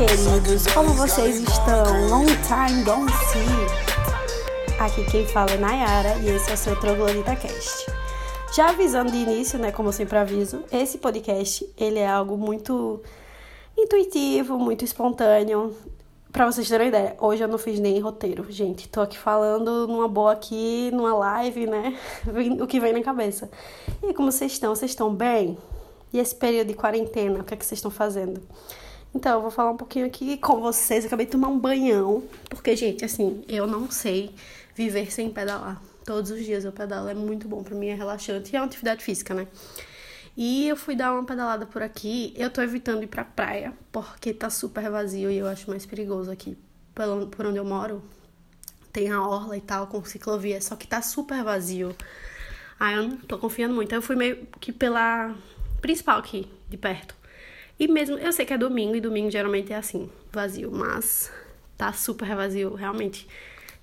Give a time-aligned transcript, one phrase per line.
[0.00, 2.08] Queridos, como vocês estão?
[2.08, 4.80] Long time don't see.
[4.80, 7.92] Aqui quem fala é Nayara e esse é o seu Troglodita Cast.
[8.56, 13.02] Já avisando de início, né, como eu sempre aviso, esse podcast, ele é algo muito
[13.76, 15.76] intuitivo, muito espontâneo.
[16.32, 18.88] Pra vocês terem uma ideia, hoje eu não fiz nem roteiro, gente.
[18.88, 21.94] Tô aqui falando numa boa aqui, numa live, né?
[22.58, 23.50] o que vem na cabeça.
[24.02, 24.74] E como vocês estão?
[24.74, 25.58] Vocês estão bem?
[26.10, 28.40] E esse período de quarentena, o que é que vocês estão fazendo?
[29.14, 31.04] Então, eu vou falar um pouquinho aqui com vocês.
[31.04, 34.34] Eu acabei de tomar um banhão, porque, gente, assim, eu não sei
[34.74, 35.82] viver sem pedalar.
[36.04, 38.66] Todos os dias eu pedalo, é muito bom para mim, é relaxante e é uma
[38.66, 39.46] atividade física, né?
[40.36, 42.32] E eu fui dar uma pedalada por aqui.
[42.36, 46.30] Eu tô evitando ir pra praia, porque tá super vazio e eu acho mais perigoso
[46.30, 46.56] aqui.
[46.94, 48.02] Por onde eu moro,
[48.92, 51.94] tem a orla e tal, com ciclovia, só que tá super vazio.
[52.78, 53.92] Aí eu não tô confiando muito.
[53.92, 55.34] Aí eu fui meio que pela
[55.80, 57.14] principal aqui, de perto.
[57.80, 61.32] E mesmo, eu sei que é domingo, e domingo geralmente é assim, vazio, mas
[61.78, 63.26] tá super vazio, realmente.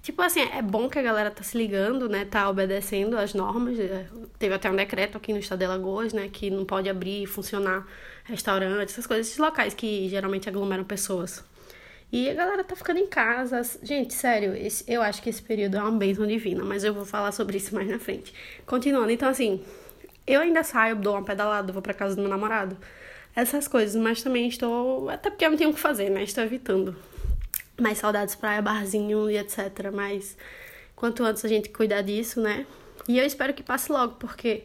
[0.03, 2.23] Tipo assim, é bom que a galera tá se ligando, né?
[2.23, 3.79] Tá obedecendo as normas.
[3.79, 4.05] É,
[4.37, 6.29] teve até um decreto aqui no estado de Alagoas, né?
[6.31, 7.87] Que não pode abrir e funcionar
[8.23, 11.43] restaurantes, essas coisas, esses locais que geralmente aglomeram pessoas.
[12.11, 13.59] E a galera tá ficando em casa.
[13.81, 17.03] Gente, sério, esse, eu acho que esse período é uma bênção divina, mas eu vou
[17.03, 18.31] falar sobre isso mais na frente.
[18.65, 19.61] Continuando, então assim,
[20.25, 22.77] eu ainda saio, dou uma pedalada, vou pra casa do meu namorado.
[23.37, 25.11] Essas coisas, mas também estou.
[25.11, 26.23] Até porque eu não tenho o que fazer, né?
[26.23, 26.95] Estou evitando
[27.79, 29.91] mais saudades praia, barzinho e etc.
[29.93, 30.35] Mas
[30.95, 32.65] quanto antes a gente cuidar disso, né?
[33.07, 34.63] E eu espero que passe logo, porque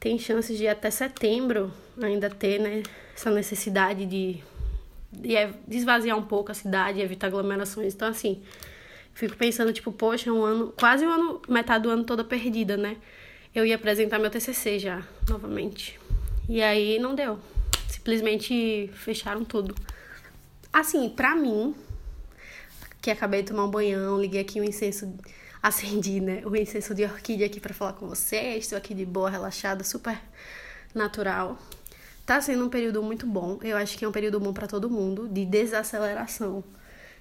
[0.00, 2.82] tem chances de até setembro ainda ter, né,
[3.14, 4.42] essa necessidade de,
[5.12, 5.36] de
[5.70, 7.94] esvaziar um pouco a cidade, evitar aglomerações.
[7.94, 8.42] Então, assim,
[9.14, 12.96] fico pensando, tipo, poxa, um ano, quase um ano, metade do ano toda perdida, né?
[13.54, 15.96] Eu ia apresentar meu TCC já, novamente.
[16.48, 17.38] E aí não deu.
[18.04, 19.74] Simplesmente fecharam tudo.
[20.70, 21.74] Assim, pra mim,
[23.00, 25.10] que acabei de tomar um banhão, liguei aqui o incenso,
[25.62, 26.42] acendi, né?
[26.44, 28.64] O incenso de orquídea aqui para falar com vocês.
[28.64, 30.20] Estou aqui de boa, relaxada, super
[30.94, 31.58] natural.
[32.26, 33.58] Tá sendo um período muito bom.
[33.62, 36.62] Eu acho que é um período bom para todo mundo, de desaceleração,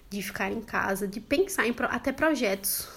[0.09, 2.89] de ficar em casa, de pensar em até projetos.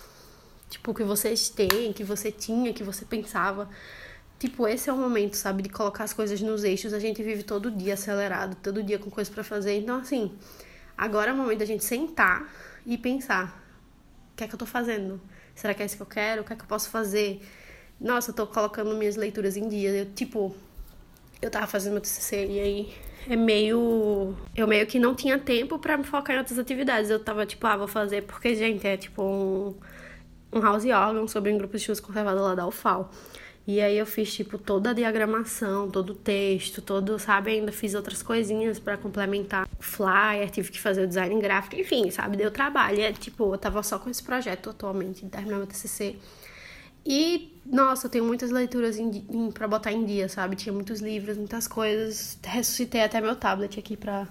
[0.69, 3.71] Tipo, que vocês têm, que você tinha, que você pensava.
[4.39, 6.93] Tipo, esse é o momento, sabe, de colocar as coisas nos eixos.
[6.93, 9.79] A gente vive todo dia acelerado, todo dia com coisas para fazer.
[9.79, 10.33] Então, assim,
[10.97, 12.53] agora é o momento da gente sentar
[12.85, 13.63] e pensar:
[14.33, 15.21] o que é que eu tô fazendo?
[15.55, 16.43] Será que é isso que eu quero?
[16.43, 17.41] O que é que eu posso fazer?
[17.99, 19.89] Nossa, eu tô colocando minhas leituras em dia.
[19.91, 20.55] Eu, tipo,
[21.41, 22.95] eu tava fazendo meu TCC e aí
[23.29, 24.37] é meio.
[24.55, 27.11] Eu meio que não tinha tempo para me focar em outras atividades.
[27.11, 29.75] Eu tava tipo, ah, vou fazer porque, gente, é tipo um,
[30.53, 33.11] um house organ sobre um grupo de estudos conservador lá da UFAL.
[33.67, 37.51] E aí eu fiz, tipo, toda a diagramação, todo o texto, todo, sabe?
[37.51, 42.09] Ainda fiz outras coisinhas para complementar o flyer, tive que fazer o design gráfico, enfim,
[42.11, 42.37] sabe?
[42.37, 43.01] Deu trabalho.
[43.01, 46.17] É, tipo, eu tava só com esse projeto atualmente, terminar meu TCC.
[47.05, 50.55] E, nossa, eu tenho muitas leituras em, em, pra botar em dia, sabe?
[50.55, 52.39] Tinha muitos livros, muitas coisas.
[52.45, 54.29] Ressuscitei até meu tablet aqui pra...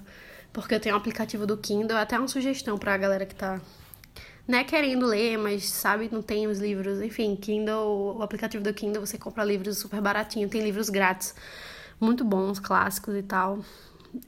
[0.54, 3.60] Porque eu tenho um aplicativo do Kindle, até uma sugestão pra galera que tá
[4.48, 7.02] né, querendo ler, mas sabe, não tem os livros.
[7.02, 11.34] Enfim, Kindle, o aplicativo do Kindle, você compra livros super baratinho, tem livros grátis,
[12.00, 13.60] muito bons, clássicos e tal.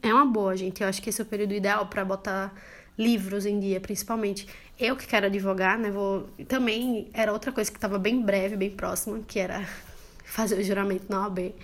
[0.02, 0.82] É uma boa, gente.
[0.82, 2.54] Eu acho que esse é o período ideal para botar
[2.98, 4.48] livros em dia, principalmente.
[4.78, 8.70] Eu que quero advogar, né, vou também era outra coisa que estava bem breve, bem
[8.70, 9.64] próxima, que era
[10.24, 11.54] fazer o juramento na OAB.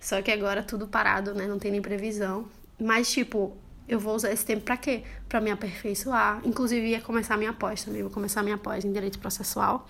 [0.00, 2.48] Só que agora tudo parado, né, não tem nem previsão.
[2.78, 3.56] Mas tipo,
[3.88, 5.02] eu vou usar esse tempo para quê?
[5.28, 6.40] Para me aperfeiçoar.
[6.44, 8.02] Inclusive, ia começar minha pós também.
[8.02, 9.88] Vou começar minha pós em direito processual.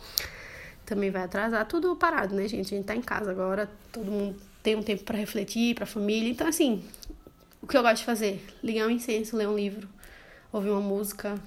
[0.87, 1.67] Também vai atrasar.
[1.67, 2.75] Tudo parado, né, gente?
[2.75, 3.71] A gente tá em casa agora.
[3.93, 6.31] Todo mundo tem um tempo para refletir, para família.
[6.31, 6.83] Então, assim,
[7.63, 8.45] o que eu gosto de fazer?
[8.63, 9.89] Ligar um incenso, ler um livro,
[10.51, 11.39] ouvir uma música,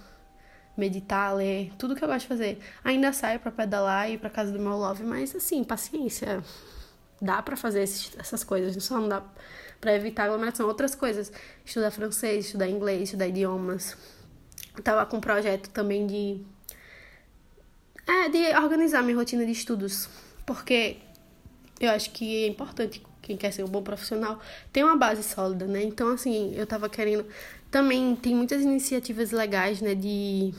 [0.78, 2.60] meditar, ler, tudo que eu gosto de fazer.
[2.84, 6.44] Ainda saio para pedalar e ir para casa do meu love, mas assim, paciência.
[7.24, 9.24] Dá para fazer esses, essas coisas, só não dá
[9.80, 10.68] para evitar aglomeração.
[10.68, 11.32] Outras coisas,
[11.64, 13.96] estudar francês, estudar inglês, estudar idiomas.
[14.76, 16.42] Eu tava com um projeto também de
[18.06, 20.10] é, de organizar minha rotina de estudos,
[20.46, 20.98] porque
[21.80, 24.40] eu acho que é importante quem quer ser um bom profissional
[24.74, 25.82] ter uma base sólida, né?
[25.84, 27.26] Então, assim, eu tava querendo
[27.72, 30.54] também tem muitas iniciativas legais, né, de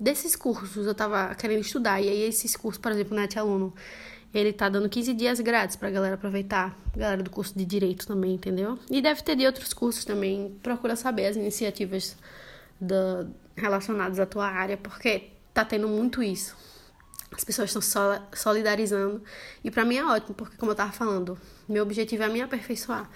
[0.00, 3.72] desses cursos eu tava querendo estudar e aí esses cursos, por exemplo, Net Aluno,
[4.34, 6.76] ele tá dando 15 dias grátis pra galera aproveitar.
[6.96, 8.78] Galera do curso de Direito também, entendeu?
[8.90, 10.56] E deve ter de outros cursos também.
[10.62, 12.16] Procura saber as iniciativas
[12.80, 16.56] do, relacionadas à tua área, porque tá tendo muito isso.
[17.30, 17.82] As pessoas estão
[18.34, 19.22] solidarizando.
[19.62, 21.38] E para mim é ótimo, porque como eu tava falando,
[21.68, 23.10] meu objetivo é me aperfeiçoar.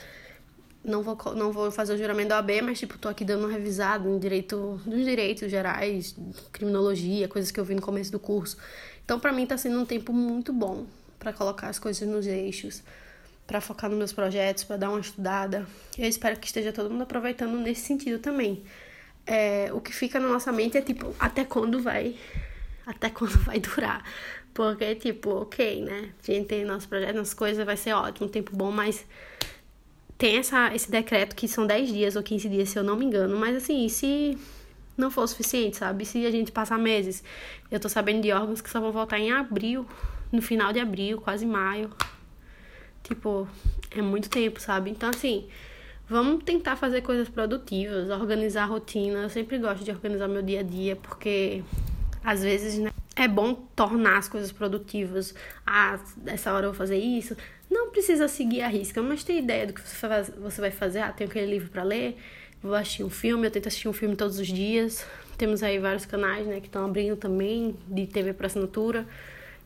[0.85, 3.53] não vou, não vou fazer o juramento da OAB, mas, tipo, tô aqui dando uma
[3.53, 6.15] revisada em direito, nos direitos gerais,
[6.53, 8.59] criminologia, coisas que eu vi no começo do curso.
[9.05, 10.87] Então, para mim, tá sendo um tempo muito bom
[11.19, 12.83] para colocar as coisas nos eixos,
[13.47, 15.67] para focar nos meus projetos, para dar uma estudada.
[15.99, 18.63] Eu espero que esteja todo mundo aproveitando nesse sentido também.
[19.27, 22.17] É, o que fica na nossa mente é, tipo, até quando vai
[22.87, 24.05] até quando vai durar.
[24.55, 26.11] Porque, tipo, ok, né?
[26.27, 29.05] A gente tem nosso projeto, nossas coisas, vai ser ótimo, tempo bom, mas
[30.17, 33.05] tem essa, esse decreto que são 10 dias ou 15 dias, se eu não me
[33.05, 33.37] engano.
[33.37, 34.39] Mas, assim, se
[34.97, 36.07] não for suficiente, sabe?
[36.07, 37.23] Se a gente passar meses.
[37.71, 39.87] Eu tô sabendo de órgãos que só vão voltar em abril,
[40.33, 41.91] no final de abril, quase maio.
[43.03, 43.49] Tipo,
[43.91, 44.91] é muito tempo, sabe?
[44.91, 45.47] Então, assim,
[46.09, 49.21] vamos tentar fazer coisas produtivas, organizar a rotina.
[49.21, 51.63] Eu sempre gosto de organizar meu dia a dia, porque
[52.25, 55.35] às vezes, né, é bom tornar as coisas produtivas.
[55.65, 57.37] Ah, essa hora eu vou fazer isso.
[57.71, 61.01] Não precisa seguir a risca, mas ter ideia do que você vai fazer.
[61.01, 62.17] Ah, tenho aquele livro para ler,
[62.63, 65.07] vou assistir um filme, eu tento assistir um filme todos os dias.
[65.39, 69.07] Temos aí vários canais, né, que estão abrindo também de TV para assinatura.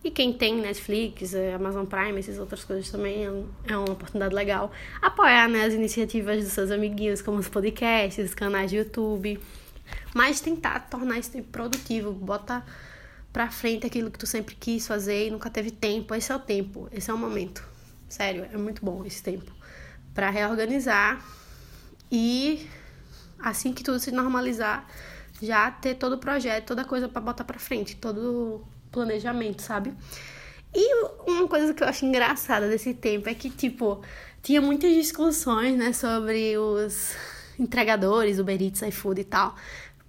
[0.02, 4.35] E quem tem Netflix, é, Amazon Prime, essas outras coisas também é, é uma oportunidade
[4.35, 4.73] legal.
[5.02, 9.38] Apoiar né, as iniciativas dos seus amiguinhos, como os podcasts, os canais de YouTube.
[10.14, 12.64] Mas tentar tornar isso produtivo, bota
[13.31, 16.14] pra frente aquilo que tu sempre quis fazer e nunca teve tempo.
[16.14, 17.62] Esse é o tempo, esse é o momento.
[18.08, 19.52] Sério, é muito bom esse tempo
[20.14, 21.25] para reorganizar
[22.11, 22.69] e
[23.38, 24.87] assim que tudo se normalizar,
[25.41, 29.92] já ter todo o projeto, toda coisa para botar para frente, todo planejamento, sabe?
[30.75, 34.00] E uma coisa que eu acho engraçada desse tempo é que, tipo,
[34.42, 37.14] tinha muitas discussões, né, sobre os
[37.58, 39.54] entregadores, Uber Eats, iFood e tal,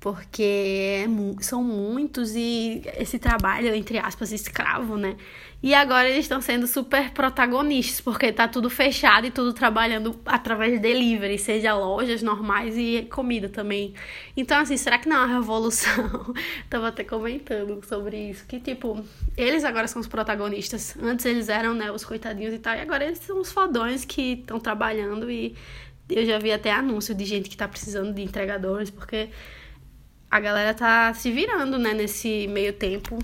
[0.01, 1.05] porque é
[1.41, 5.15] são muitos e esse trabalho, entre aspas, escravo, né?
[5.61, 10.73] E agora eles estão sendo super protagonistas, porque tá tudo fechado e tudo trabalhando através
[10.73, 13.93] de delivery, seja lojas normais e comida também.
[14.35, 16.33] Então, assim, será que não é uma revolução?
[16.67, 19.05] Tava até comentando sobre isso, que tipo,
[19.37, 20.97] eles agora são os protagonistas.
[20.99, 24.33] Antes eles eram, né, os coitadinhos e tal, e agora eles são os fodões que
[24.33, 25.55] estão trabalhando e
[26.09, 29.29] eu já vi até anúncio de gente que tá precisando de entregadores, porque
[30.31, 33.19] a galera tá se virando, né, nesse meio tempo.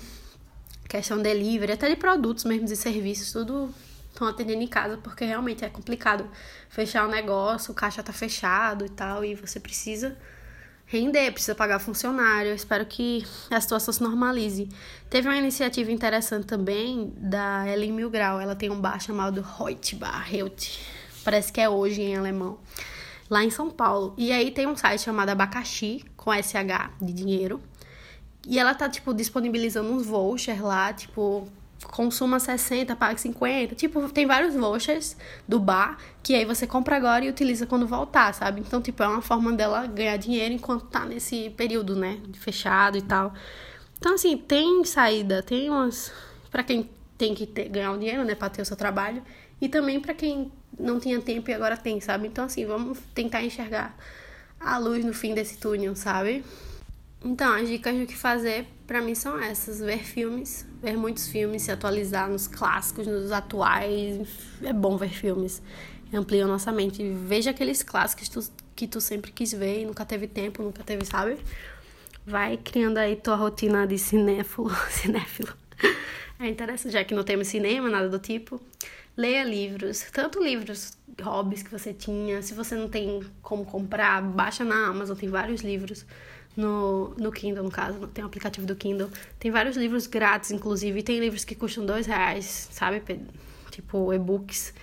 [0.89, 3.73] Questão delivery, até de produtos mesmo, de serviços, tudo
[4.11, 6.29] estão atendendo em casa, porque realmente é complicado
[6.69, 10.17] fechar o um negócio, o caixa tá fechado e tal, e você precisa
[10.85, 12.49] render, precisa pagar funcionário.
[12.49, 14.69] Eu espero que a situação se normalize.
[15.09, 20.97] Teve uma iniciativa interessante também da Ellen Milgrau, ela tem um bar chamado Reutbar, Reut
[21.27, 22.57] parece que é hoje em alemão,
[23.29, 24.13] lá em São Paulo.
[24.17, 27.61] E aí tem um site chamado Abacaxi, com SH de dinheiro.
[28.45, 31.47] E ela tá, tipo, disponibilizando uns vouchers lá, tipo,
[31.91, 33.75] consuma 60, pague 50.
[33.75, 38.33] Tipo, tem vários vouchers do bar que aí você compra agora e utiliza quando voltar,
[38.33, 38.61] sabe?
[38.61, 42.19] Então, tipo, é uma forma dela ganhar dinheiro enquanto tá nesse período, né?
[42.33, 43.33] Fechado e tal.
[43.97, 46.11] Então, assim, tem saída, tem umas.
[46.51, 48.35] para quem tem que ter, ganhar um dinheiro, né?
[48.35, 49.23] Pra ter o seu trabalho.
[49.59, 52.27] E também para quem não tinha tempo e agora tem, sabe?
[52.27, 53.97] Então, assim, vamos tentar enxergar
[54.59, 56.43] a luz no fim desse túnel, sabe?
[57.23, 61.63] Então, as dicas do que fazer para mim são essas: ver filmes, ver muitos filmes,
[61.63, 64.27] se atualizar nos clássicos, nos atuais.
[64.61, 65.61] É bom ver filmes,
[66.13, 67.03] amplia nossa mente.
[67.11, 70.83] Veja aqueles clássicos que tu, que tu sempre quis ver e nunca teve tempo, nunca
[70.83, 71.37] teve, sabe?
[72.25, 74.69] Vai criando aí tua rotina de cinéfilo.
[74.89, 75.53] cinéfilo.
[76.39, 78.61] É interessante, já que não temos cinema, nada do tipo.
[79.15, 82.41] Leia livros, tanto livros, hobbies que você tinha.
[82.43, 86.05] Se você não tem como comprar, baixa na Amazon, tem vários livros.
[86.55, 89.09] No, no Kindle, no caso, tem um aplicativo do Kindle.
[89.39, 91.01] Tem vários livros grátis, inclusive.
[91.01, 93.01] Tem livros que custam dois reais, sabe?
[93.71, 94.73] Tipo, e-books.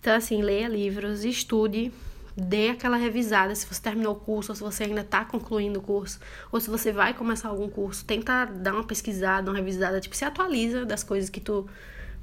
[0.00, 1.90] Então, assim, leia livros, estude,
[2.36, 5.82] dê aquela revisada se você terminou o curso, ou se você ainda está concluindo o
[5.82, 6.18] curso,
[6.50, 10.24] ou se você vai começar algum curso, tenta dar uma pesquisada, uma revisada, tipo, se
[10.24, 11.68] atualiza das coisas que tu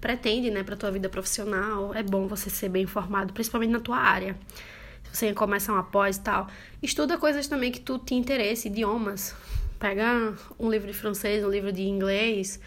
[0.02, 1.94] pretende, né, para tua vida profissional.
[1.94, 4.36] É bom você ser bem informado, principalmente na tua área.
[5.04, 6.48] Se você começa uma pós e tal,
[6.82, 9.36] estuda coisas também que tu te interesse, idiomas.
[9.80, 12.60] Pega um livro de francês, um livro de inglês,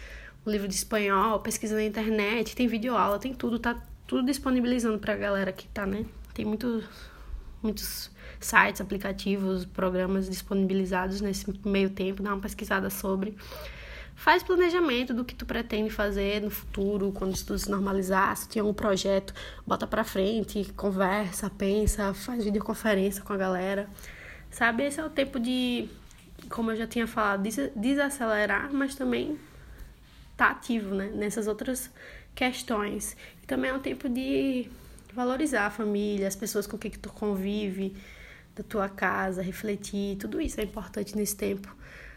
[0.45, 3.75] um livro de espanhol, pesquisa na internet, tem vídeo aula, tem tudo, tá
[4.05, 6.05] tudo disponibilizando pra galera que tá, né?
[6.33, 6.83] Tem muito,
[7.65, 13.35] muitos sites, aplicativos, programas disponibilizados nesse meio tempo, dá uma pesquisada sobre.
[14.15, 18.63] Faz planejamento do que tu pretende fazer no futuro, quando tudo se normalizar, se tinha
[18.63, 19.33] um projeto,
[19.67, 23.89] bota pra frente, conversa, pensa, faz videoconferência com a galera.
[24.49, 25.89] Sabe, esse é o tempo de,
[26.49, 27.43] como eu já tinha falado,
[27.75, 29.37] desacelerar, mas também
[30.37, 31.91] tá ativo, né, nessas outras
[32.33, 33.17] questões.
[33.43, 34.69] E também é o tempo de
[35.15, 37.95] valorizar a família, as pessoas com quem tu convive,
[38.53, 41.73] da tua casa, refletir, tudo isso é importante nesse tempo.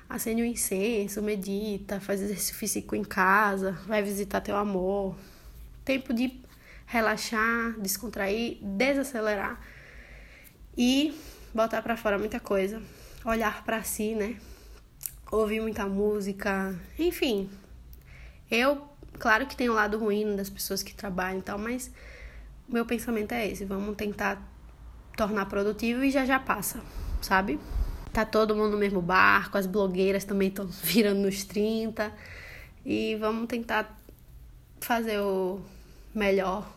[0.08, 5.16] Acende um incenso, medita, faz exercício físico em casa, vai visitar teu amor.
[5.84, 6.40] Tempo de
[6.86, 9.60] relaxar, descontrair, desacelerar
[10.76, 11.14] e
[11.52, 12.82] botar para fora muita coisa,
[13.24, 14.36] olhar para si, né?
[15.30, 17.50] Ouvir muita música, enfim.
[18.50, 18.88] Eu,
[19.18, 21.90] claro que tem um lado ruim das pessoas que trabalham e tal, mas
[22.68, 24.40] meu pensamento é esse, vamos tentar
[25.16, 26.80] tornar produtivo e já já passa,
[27.20, 27.58] sabe?
[28.12, 32.12] Tá todo mundo no mesmo barco, as blogueiras também estão virando nos 30
[32.84, 33.98] e vamos tentar
[34.80, 35.60] fazer o
[36.14, 36.70] melhor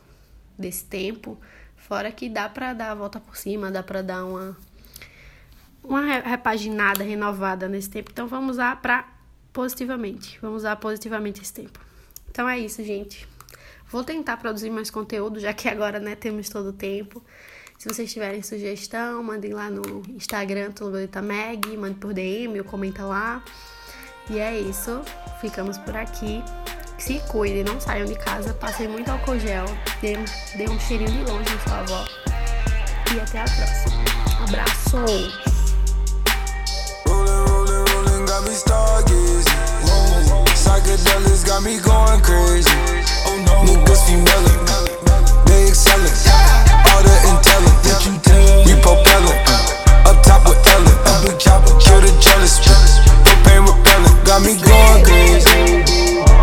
[0.58, 1.38] desse tempo,
[1.76, 4.56] fora que dá para dar a volta por cima, dá para dar uma
[5.84, 8.12] uma repaginada, renovada nesse tempo.
[8.12, 9.08] Então vamos usar para
[9.52, 10.40] positivamente.
[10.42, 11.80] Vamos usar positivamente esse tempo.
[12.30, 13.28] Então é isso, gente.
[13.92, 17.22] Vou tentar produzir mais conteúdo, já que agora, né, temos todo o tempo.
[17.78, 23.04] Se vocês tiverem sugestão, mandem lá no Instagram, Tulbolita Mag, mande por DM ou comenta
[23.04, 23.44] lá.
[24.30, 25.02] E é isso.
[25.42, 26.44] Ficamos por aqui.
[26.98, 29.66] Se cuidem, não saiam de casa, passem muito álcool gel,
[30.02, 30.16] dê,
[30.70, 32.06] um cheirinho de longe sua avó.
[33.14, 34.04] E até a próxima.
[34.48, 35.52] Abraço!
[38.32, 38.52] got me.
[40.54, 43.01] Psychedelics got me going crazy.
[43.66, 44.46] Niggas female,
[45.46, 46.16] they excellent.
[46.90, 48.26] All the intelligence,
[48.66, 49.40] we propelling.
[50.08, 50.98] Up top with Ellen,
[51.80, 52.60] kill the jealous.
[53.26, 55.84] Propane repellent, got me going crazy.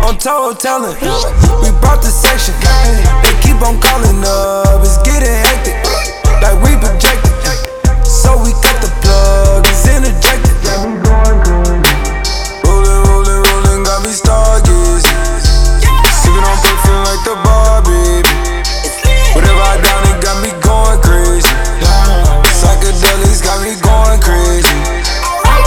[0.05, 0.97] On total talent,
[1.61, 2.55] we brought the section.